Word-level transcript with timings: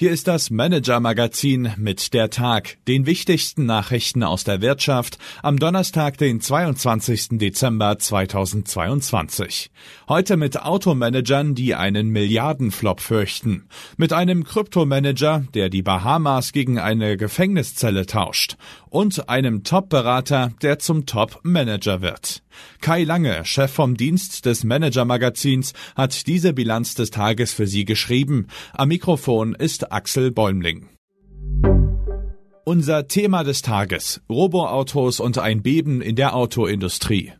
Hier 0.00 0.12
ist 0.12 0.28
das 0.28 0.48
Manager-Magazin 0.48 1.74
mit 1.76 2.14
der 2.14 2.30
Tag, 2.30 2.78
den 2.88 3.04
wichtigsten 3.04 3.66
Nachrichten 3.66 4.22
aus 4.22 4.44
der 4.44 4.62
Wirtschaft 4.62 5.18
am 5.42 5.58
Donnerstag, 5.58 6.16
den 6.16 6.40
22. 6.40 7.32
Dezember 7.32 7.98
2022. 7.98 9.70
Heute 10.08 10.38
mit 10.38 10.62
Automanagern, 10.62 11.54
die 11.54 11.74
einen 11.74 12.08
Milliardenflop 12.08 13.02
fürchten. 13.02 13.68
Mit 13.98 14.14
einem 14.14 14.44
Kryptomanager, 14.44 15.44
der 15.52 15.68
die 15.68 15.82
Bahamas 15.82 16.52
gegen 16.52 16.78
eine 16.78 17.18
Gefängniszelle 17.18 18.06
tauscht. 18.06 18.56
Und 18.88 19.28
einem 19.28 19.64
Top-Berater, 19.64 20.54
der 20.62 20.78
zum 20.78 21.04
Top-Manager 21.04 22.00
wird. 22.00 22.42
Kai 22.80 23.04
Lange, 23.04 23.44
Chef 23.44 23.70
vom 23.70 23.96
Dienst 23.96 24.46
des 24.46 24.64
Manager-Magazins, 24.64 25.72
hat 25.94 26.26
diese 26.26 26.52
Bilanz 26.52 26.94
des 26.94 27.10
Tages 27.10 27.52
für 27.52 27.66
Sie 27.66 27.84
geschrieben. 27.84 28.46
Am 28.72 28.88
Mikrofon 28.88 29.54
ist 29.54 29.92
Axel 29.92 30.30
Bäumling. 30.30 30.88
Unser 32.64 33.08
Thema 33.08 33.42
des 33.42 33.62
Tages 33.62 34.20
Roboautos 34.28 35.18
und 35.18 35.38
ein 35.38 35.62
Beben 35.62 36.00
in 36.00 36.14
der 36.14 36.36
Autoindustrie. 36.36 37.32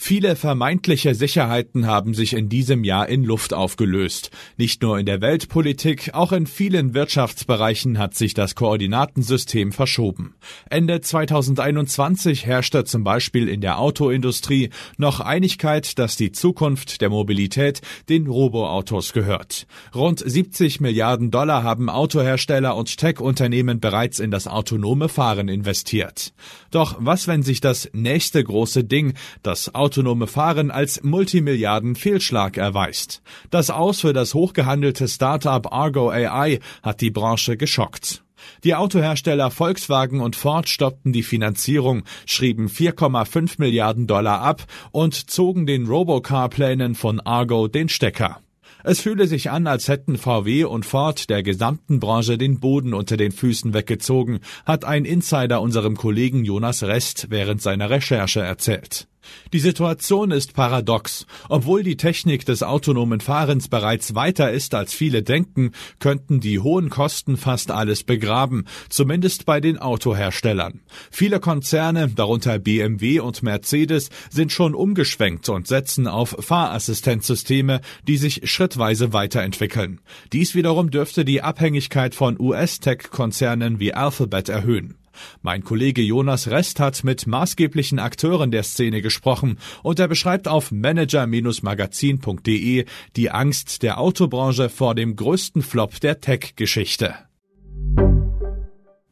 Viele 0.00 0.36
vermeintliche 0.36 1.16
Sicherheiten 1.16 1.88
haben 1.88 2.14
sich 2.14 2.32
in 2.32 2.48
diesem 2.48 2.84
Jahr 2.84 3.08
in 3.08 3.24
Luft 3.24 3.52
aufgelöst. 3.52 4.30
Nicht 4.56 4.80
nur 4.80 4.96
in 4.96 5.06
der 5.06 5.20
Weltpolitik, 5.20 6.14
auch 6.14 6.30
in 6.30 6.46
vielen 6.46 6.94
Wirtschaftsbereichen 6.94 7.98
hat 7.98 8.14
sich 8.14 8.32
das 8.32 8.54
Koordinatensystem 8.54 9.72
verschoben. 9.72 10.36
Ende 10.70 11.00
2021 11.00 12.46
herrschte 12.46 12.84
zum 12.84 13.02
Beispiel 13.02 13.48
in 13.48 13.60
der 13.60 13.80
Autoindustrie 13.80 14.70
noch 14.98 15.18
Einigkeit, 15.18 15.98
dass 15.98 16.16
die 16.16 16.30
Zukunft 16.30 17.00
der 17.00 17.10
Mobilität 17.10 17.80
den 18.08 18.28
Roboautos 18.28 19.12
gehört. 19.12 19.66
Rund 19.96 20.22
70 20.24 20.80
Milliarden 20.80 21.32
Dollar 21.32 21.64
haben 21.64 21.90
Autohersteller 21.90 22.76
und 22.76 22.96
Tech-Unternehmen 22.98 23.80
bereits 23.80 24.20
in 24.20 24.30
das 24.30 24.46
autonome 24.46 25.08
Fahren 25.08 25.48
investiert. 25.48 26.32
Doch 26.70 26.96
was, 27.00 27.26
wenn 27.26 27.42
sich 27.42 27.60
das 27.60 27.90
nächste 27.92 28.42
große 28.44 28.84
Ding, 28.84 29.14
das 29.42 29.74
autonome 29.88 30.26
Fahren 30.26 30.70
als 30.70 31.02
Multimilliarden-Fehlschlag 31.02 32.58
erweist. 32.58 33.22
Das 33.48 33.70
Aus 33.70 34.02
für 34.02 34.12
das 34.12 34.34
hochgehandelte 34.34 35.08
Startup 35.08 35.72
Argo 35.72 36.10
AI 36.10 36.58
hat 36.82 37.00
die 37.00 37.10
Branche 37.10 37.56
geschockt. 37.56 38.22
Die 38.64 38.74
Autohersteller 38.74 39.50
Volkswagen 39.50 40.20
und 40.20 40.36
Ford 40.36 40.68
stoppten 40.68 41.14
die 41.14 41.22
Finanzierung, 41.22 42.02
schrieben 42.26 42.68
4,5 42.68 43.54
Milliarden 43.56 44.06
Dollar 44.06 44.42
ab 44.42 44.66
und 44.90 45.30
zogen 45.30 45.66
den 45.66 45.86
Robocar-Plänen 45.86 46.94
von 46.94 47.20
Argo 47.20 47.66
den 47.66 47.88
Stecker. 47.88 48.40
Es 48.84 49.00
fühle 49.00 49.26
sich 49.26 49.50
an, 49.50 49.66
als 49.66 49.88
hätten 49.88 50.18
VW 50.18 50.64
und 50.64 50.86
Ford 50.86 51.30
der 51.30 51.42
gesamten 51.42 51.98
Branche 51.98 52.38
den 52.38 52.60
Boden 52.60 52.94
unter 52.94 53.16
den 53.16 53.32
Füßen 53.32 53.74
weggezogen, 53.74 54.40
hat 54.66 54.84
ein 54.84 55.04
Insider 55.04 55.62
unserem 55.62 55.96
Kollegen 55.96 56.44
Jonas 56.44 56.82
Rest 56.82 57.26
während 57.30 57.60
seiner 57.60 57.90
Recherche 57.90 58.40
erzählt. 58.40 59.08
Die 59.52 59.58
Situation 59.58 60.30
ist 60.30 60.54
paradox. 60.54 61.26
Obwohl 61.48 61.82
die 61.82 61.96
Technik 61.96 62.44
des 62.44 62.62
autonomen 62.62 63.20
Fahrens 63.20 63.68
bereits 63.68 64.14
weiter 64.14 64.52
ist, 64.52 64.74
als 64.74 64.92
viele 64.92 65.22
denken, 65.22 65.72
könnten 66.00 66.40
die 66.40 66.58
hohen 66.58 66.90
Kosten 66.90 67.36
fast 67.36 67.70
alles 67.70 68.04
begraben, 68.04 68.66
zumindest 68.90 69.46
bei 69.46 69.60
den 69.60 69.78
Autoherstellern. 69.78 70.80
Viele 71.10 71.40
Konzerne, 71.40 72.08
darunter 72.08 72.58
BMW 72.58 73.20
und 73.20 73.42
Mercedes, 73.42 74.10
sind 74.30 74.52
schon 74.52 74.74
umgeschwenkt 74.74 75.48
und 75.48 75.66
setzen 75.66 76.06
auf 76.06 76.36
Fahrassistenzsysteme, 76.38 77.80
die 78.06 78.18
sich 78.18 78.50
schrittweise 78.50 79.12
weiterentwickeln. 79.12 80.00
Dies 80.32 80.54
wiederum 80.54 80.90
dürfte 80.90 81.24
die 81.24 81.42
Abhängigkeit 81.42 82.14
von 82.14 82.38
US-Tech-Konzernen 82.38 83.80
wie 83.80 83.94
Alphabet 83.94 84.48
erhöhen. 84.50 84.97
Mein 85.42 85.64
Kollege 85.64 86.02
Jonas 86.02 86.48
Rest 86.48 86.80
hat 86.80 87.04
mit 87.04 87.26
maßgeblichen 87.26 87.98
Akteuren 87.98 88.50
der 88.50 88.62
Szene 88.62 89.02
gesprochen 89.02 89.58
und 89.82 89.98
er 89.98 90.08
beschreibt 90.08 90.48
auf 90.48 90.72
manager-magazin.de 90.72 92.86
die 93.16 93.30
Angst 93.30 93.82
der 93.82 93.98
Autobranche 93.98 94.68
vor 94.68 94.94
dem 94.94 95.16
größten 95.16 95.62
Flop 95.62 95.98
der 96.00 96.20
Tech-Geschichte. 96.20 97.14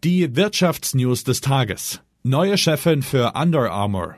Die 0.05 0.37
Wirtschaftsnews 0.37 1.25
des 1.25 1.41
Tages. 1.41 2.03
Neue 2.23 2.59
Chefin 2.59 3.03
für 3.03 3.33
Under 3.35 3.73
Armour. 3.73 4.17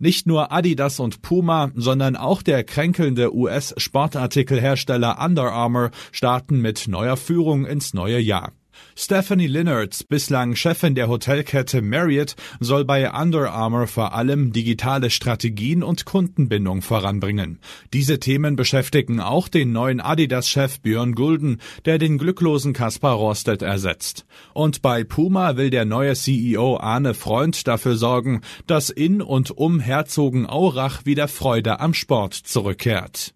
Nicht 0.00 0.28
nur 0.28 0.52
Adidas 0.52 1.00
und 1.00 1.22
Puma, 1.22 1.72
sondern 1.74 2.14
auch 2.14 2.42
der 2.42 2.62
kränkelnde 2.62 3.34
US-Sportartikelhersteller 3.34 5.18
Under 5.20 5.52
Armour 5.52 5.90
starten 6.12 6.60
mit 6.60 6.86
neuer 6.86 7.16
Führung 7.16 7.66
ins 7.66 7.94
neue 7.94 8.20
Jahr. 8.20 8.52
Stephanie 8.96 9.46
Linnards, 9.46 10.02
bislang 10.04 10.56
Chefin 10.56 10.94
der 10.94 11.08
Hotelkette 11.08 11.82
Marriott, 11.82 12.34
soll 12.60 12.84
bei 12.84 13.10
Under 13.10 13.52
Armour 13.52 13.86
vor 13.86 14.14
allem 14.14 14.52
digitale 14.52 15.10
Strategien 15.10 15.82
und 15.82 16.04
Kundenbindung 16.04 16.82
voranbringen. 16.82 17.60
Diese 17.92 18.18
Themen 18.18 18.56
beschäftigen 18.56 19.20
auch 19.20 19.48
den 19.48 19.72
neuen 19.72 20.00
Adidas-Chef 20.00 20.80
Björn 20.80 21.14
Gulden, 21.14 21.60
der 21.84 21.98
den 21.98 22.18
glücklosen 22.18 22.72
Kaspar 22.72 23.14
Rorsted 23.14 23.62
ersetzt. 23.62 24.26
Und 24.52 24.82
bei 24.82 25.04
Puma 25.04 25.56
will 25.56 25.70
der 25.70 25.84
neue 25.84 26.14
CEO 26.14 26.76
Arne 26.78 27.14
Freund 27.14 27.66
dafür 27.68 27.96
sorgen, 27.96 28.40
dass 28.66 28.90
in 28.90 29.22
und 29.22 29.50
um 29.50 29.80
Herzogenaurach 29.80 31.04
wieder 31.04 31.28
Freude 31.28 31.80
am 31.80 31.94
Sport 31.94 32.34
zurückkehrt. 32.34 33.34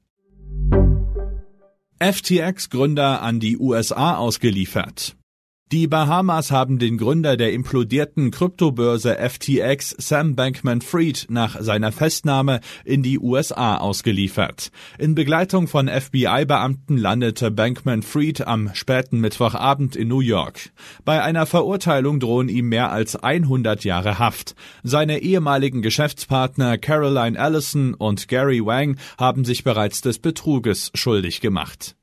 FTX-Gründer 2.02 3.22
an 3.22 3.38
die 3.38 3.56
USA 3.58 4.16
ausgeliefert. 4.16 5.14
Die 5.72 5.86
Bahamas 5.86 6.50
haben 6.50 6.78
den 6.78 6.98
Gründer 6.98 7.38
der 7.38 7.54
implodierten 7.54 8.30
Kryptobörse 8.30 9.16
FTX, 9.16 9.94
Sam 9.96 10.36
Bankman-Fried, 10.36 11.28
nach 11.30 11.62
seiner 11.62 11.92
Festnahme 11.92 12.60
in 12.84 13.02
die 13.02 13.18
USA 13.18 13.78
ausgeliefert. 13.78 14.70
In 14.98 15.14
Begleitung 15.14 15.68
von 15.68 15.88
FBI-Beamten 15.88 16.98
landete 16.98 17.50
Bankman-Fried 17.50 18.46
am 18.46 18.68
späten 18.74 19.20
Mittwochabend 19.20 19.96
in 19.96 20.08
New 20.08 20.20
York. 20.20 20.72
Bei 21.06 21.22
einer 21.22 21.46
Verurteilung 21.46 22.20
drohen 22.20 22.50
ihm 22.50 22.68
mehr 22.68 22.92
als 22.92 23.16
100 23.16 23.82
Jahre 23.82 24.18
Haft. 24.18 24.54
Seine 24.82 25.20
ehemaligen 25.20 25.80
Geschäftspartner 25.80 26.76
Caroline 26.76 27.40
Allison 27.40 27.94
und 27.94 28.28
Gary 28.28 28.60
Wang 28.62 28.98
haben 29.16 29.46
sich 29.46 29.64
bereits 29.64 30.02
des 30.02 30.18
Betruges 30.18 30.90
schuldig 30.92 31.40
gemacht. 31.40 31.96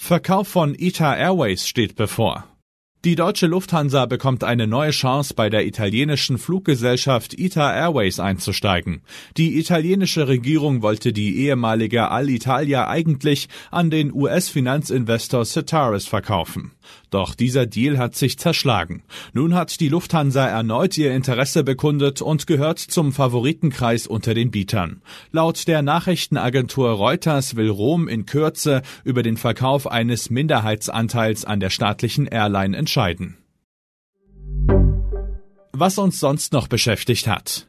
Verkauf 0.00 0.48
von 0.48 0.74
ITA 0.78 1.16
Airways 1.16 1.66
steht 1.66 1.96
bevor. 1.96 2.44
Die 3.04 3.14
deutsche 3.14 3.46
Lufthansa 3.46 4.06
bekommt 4.06 4.42
eine 4.42 4.66
neue 4.66 4.90
Chance, 4.90 5.32
bei 5.32 5.50
der 5.50 5.64
italienischen 5.64 6.36
Fluggesellschaft 6.36 7.38
ITA 7.38 7.72
Airways 7.72 8.18
einzusteigen. 8.18 9.02
Die 9.36 9.56
italienische 9.56 10.26
Regierung 10.26 10.82
wollte 10.82 11.12
die 11.12 11.36
ehemalige 11.36 12.10
Alitalia 12.10 12.88
eigentlich 12.88 13.48
an 13.70 13.90
den 13.90 14.12
US-Finanzinvestor 14.12 15.44
Cetaris 15.44 16.08
verkaufen. 16.08 16.72
Doch 17.10 17.34
dieser 17.34 17.66
Deal 17.66 17.98
hat 17.98 18.16
sich 18.16 18.38
zerschlagen. 18.38 19.04
Nun 19.32 19.54
hat 19.54 19.78
die 19.78 19.88
Lufthansa 19.88 20.46
erneut 20.46 20.98
ihr 20.98 21.14
Interesse 21.14 21.62
bekundet 21.62 22.20
und 22.20 22.46
gehört 22.46 22.78
zum 22.78 23.12
Favoritenkreis 23.12 24.06
unter 24.06 24.34
den 24.34 24.50
Bietern. 24.50 25.02
Laut 25.30 25.68
der 25.68 25.82
Nachrichtenagentur 25.82 26.90
Reuters 26.90 27.56
will 27.56 27.70
Rom 27.70 28.08
in 28.08 28.26
Kürze 28.26 28.82
über 29.04 29.22
den 29.22 29.36
Verkauf 29.36 29.86
eines 29.86 30.30
Minderheitsanteils 30.30 31.44
an 31.44 31.60
der 31.60 31.70
staatlichen 31.70 32.26
Airline 32.26 32.76
entscheiden. 32.88 33.36
Was 35.72 35.98
uns 35.98 36.18
sonst 36.18 36.54
noch 36.54 36.68
beschäftigt 36.68 37.28
hat. 37.28 37.68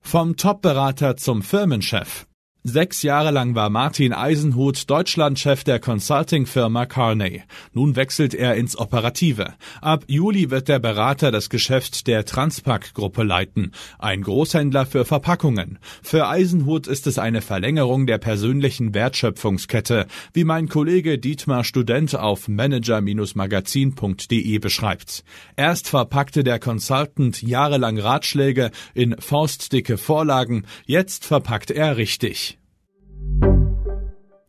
Vom 0.00 0.36
Top-Berater 0.36 1.16
zum 1.16 1.42
Firmenchef. 1.42 2.26
Sechs 2.62 3.02
Jahre 3.02 3.30
lang 3.30 3.54
war 3.54 3.70
Martin 3.70 4.12
Eisenhut 4.12 4.90
Deutschlandchef 4.90 5.64
der 5.64 5.80
Consulting-Firma 5.80 6.84
Carney. 6.84 7.42
Nun 7.72 7.96
wechselt 7.96 8.34
er 8.34 8.54
ins 8.54 8.78
Operative. 8.78 9.54
Ab 9.80 10.04
Juli 10.08 10.50
wird 10.50 10.68
der 10.68 10.78
Berater 10.78 11.30
das 11.30 11.48
Geschäft 11.48 12.06
der 12.06 12.26
Transpac-Gruppe 12.26 13.22
leiten, 13.22 13.72
ein 13.98 14.20
Großhändler 14.20 14.84
für 14.84 15.06
Verpackungen. 15.06 15.78
Für 16.02 16.28
Eisenhut 16.28 16.86
ist 16.86 17.06
es 17.06 17.18
eine 17.18 17.40
Verlängerung 17.40 18.06
der 18.06 18.18
persönlichen 18.18 18.92
Wertschöpfungskette, 18.92 20.06
wie 20.34 20.44
mein 20.44 20.68
Kollege 20.68 21.18
Dietmar 21.18 21.64
Student 21.64 22.14
auf 22.14 22.46
manager-magazin.de 22.46 24.58
beschreibt. 24.58 25.24
Erst 25.56 25.88
verpackte 25.88 26.44
der 26.44 26.58
Consultant 26.58 27.40
jahrelang 27.40 27.98
Ratschläge 27.98 28.70
in 28.92 29.16
faustdicke 29.18 29.96
Vorlagen, 29.96 30.66
jetzt 30.84 31.24
verpackt 31.24 31.70
er 31.70 31.96
richtig. 31.96 32.49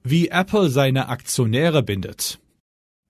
Wie 0.04 0.30
Apple 0.30 0.70
seine 0.70 1.10
Aktionäre 1.10 1.84
bindet. 1.84 2.40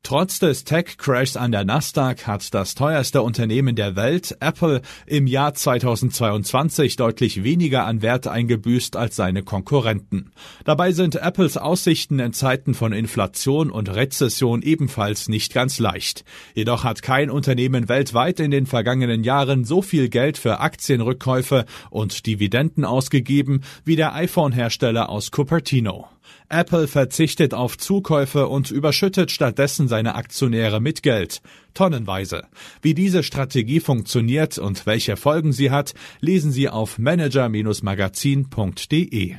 Trotz 0.03 0.39
des 0.39 0.63
Tech-Crashs 0.63 1.37
an 1.37 1.51
der 1.51 1.63
Nasdaq 1.63 2.25
hat 2.25 2.55
das 2.55 2.73
teuerste 2.73 3.21
Unternehmen 3.21 3.75
der 3.75 3.95
Welt, 3.95 4.35
Apple, 4.39 4.81
im 5.05 5.27
Jahr 5.27 5.53
2022 5.53 6.95
deutlich 6.95 7.43
weniger 7.43 7.85
an 7.85 8.01
Wert 8.01 8.27
eingebüßt 8.27 8.95
als 8.95 9.15
seine 9.15 9.43
Konkurrenten. 9.43 10.31
Dabei 10.65 10.91
sind 10.91 11.15
Apples 11.15 11.55
Aussichten 11.55 12.17
in 12.17 12.33
Zeiten 12.33 12.73
von 12.73 12.93
Inflation 12.93 13.69
und 13.69 13.93
Rezession 13.93 14.63
ebenfalls 14.63 15.29
nicht 15.29 15.53
ganz 15.53 15.77
leicht. 15.77 16.25
Jedoch 16.55 16.83
hat 16.83 17.03
kein 17.03 17.29
Unternehmen 17.29 17.87
weltweit 17.87 18.39
in 18.39 18.49
den 18.49 18.65
vergangenen 18.65 19.23
Jahren 19.23 19.65
so 19.65 19.83
viel 19.83 20.09
Geld 20.09 20.39
für 20.39 20.61
Aktienrückkäufe 20.61 21.65
und 21.91 22.25
Dividenden 22.25 22.85
ausgegeben 22.85 23.61
wie 23.85 23.95
der 23.95 24.15
iPhone-Hersteller 24.15 25.09
aus 25.09 25.29
Cupertino. 25.29 26.07
Apple 26.49 26.87
verzichtet 26.87 27.53
auf 27.53 27.77
Zukäufe 27.77 28.47
und 28.47 28.71
überschüttet 28.71 29.29
stattdessen 29.31 29.87
seine 29.87 30.15
Aktionäre 30.15 30.81
mit 30.81 31.03
Geld. 31.03 31.41
Tonnenweise. 31.73 32.47
Wie 32.81 32.93
diese 32.93 33.23
Strategie 33.23 33.79
funktioniert 33.79 34.57
und 34.57 34.85
welche 34.85 35.15
Folgen 35.17 35.51
sie 35.53 35.71
hat, 35.71 35.93
lesen 36.19 36.51
Sie 36.51 36.69
auf 36.69 36.97
manager-magazin.de. 36.97 39.35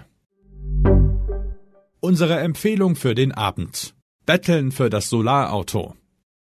Unsere 2.00 2.40
Empfehlung 2.40 2.96
für 2.96 3.14
den 3.14 3.32
Abend. 3.32 3.94
Betteln 4.26 4.72
für 4.72 4.90
das 4.90 5.08
Solarauto. 5.08 5.94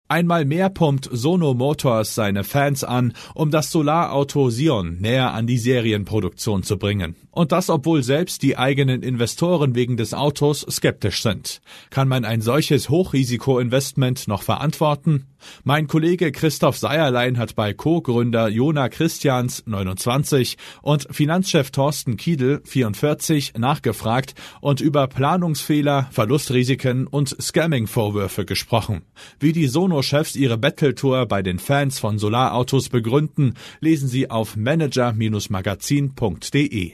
Einmal 0.09 0.45
mehr 0.45 0.71
pumpt 0.71 1.09
Sono 1.11 1.55
Motors 1.55 2.15
seine 2.15 2.45
Fans 2.45 2.85
an, 2.85 3.13
um 3.35 3.51
das 3.51 3.73
Solarauto 3.73 4.51
Sion 4.51 4.99
näher 5.01 5.35
an 5.35 5.49
die 5.49 5.59
Serienproduktion 5.59 6.63
zu 6.63 6.79
bringen. 6.79 7.17
Und 7.33 7.51
das, 7.51 7.69
obwohl 7.69 8.03
selbst 8.03 8.43
die 8.43 8.57
eigenen 8.57 9.03
Investoren 9.03 9.75
wegen 9.75 9.97
des 9.97 10.15
Autos 10.15 10.65
skeptisch 10.71 11.23
sind. 11.23 11.61
Kann 11.91 12.09
man 12.09 12.25
ein 12.25 12.41
solches 12.41 12.89
Hochrisikoinvestment 12.89 14.29
noch 14.29 14.43
verantworten? 14.43 15.27
Mein 15.65 15.87
Kollege 15.87 16.33
Christoph 16.33 16.79
Seierlein 16.79 17.39
hat 17.39 17.55
bei 17.55 17.73
Co-Gründer 17.73 18.49
Jona 18.49 18.89
Christians 18.89 19.63
29 19.67 20.57
und 20.83 21.07
Finanzchef 21.11 21.71
Thorsten 21.71 22.17
Kiedel 22.17 22.63
44 22.65 23.55
nachgefragt 23.59 24.35
und 24.61 24.81
über 24.81 25.07
Planungsfehler, 25.07 26.09
Verlustrisiken 26.11 27.07
und 27.07 27.37
Scamming-Vorwürfe 27.41 28.45
gesprochen. 28.45 29.03
Wie 29.39 29.53
die 29.53 29.67
Sono-Chefs 29.97 30.37
ihre 30.37 30.59
Battle-Tour 30.59 31.25
bei 31.27 31.43
den 31.43 31.59
Fans 31.59 31.99
von 31.99 32.19
Solarautos 32.19 32.91
begründen, 32.91 33.55
lesen 33.81 34.09
Sie 34.09 34.31
auf 34.31 34.55
manager-magazin.de. 34.57 36.93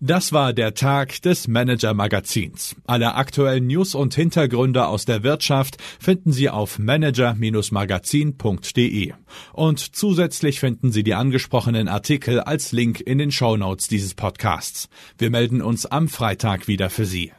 Das 0.00 0.32
war 0.32 0.52
der 0.52 0.74
Tag 0.74 1.22
des 1.22 1.48
Manager 1.48 1.94
Magazins. 1.94 2.76
Alle 2.86 3.16
aktuellen 3.16 3.66
News 3.66 3.96
und 3.96 4.14
Hintergründe 4.14 4.86
aus 4.86 5.04
der 5.04 5.24
Wirtschaft 5.24 5.78
finden 6.00 6.30
Sie 6.32 6.50
auf 6.50 6.78
manager-magazin.de. 6.78 9.12
Und 9.52 9.96
zusätzlich 9.96 10.60
finden 10.60 10.92
Sie 10.92 11.02
die 11.04 11.14
angesprochenen 11.14 11.88
Artikel 11.88 12.40
als 12.40 12.72
Link 12.72 13.00
in 13.00 13.18
den 13.18 13.32
Show 13.32 13.56
Notes 13.56 13.88
dieses 13.88 14.14
Podcasts. 14.14 14.88
Wir 15.16 15.30
melden 15.30 15.62
uns 15.62 15.86
am 15.86 16.08
Freitag 16.08 16.68
wieder 16.68 16.90
für 16.90 17.04
Sie. 17.04 17.32